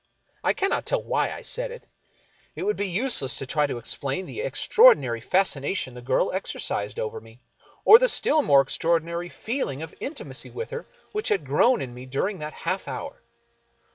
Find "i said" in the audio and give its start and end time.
1.31-1.69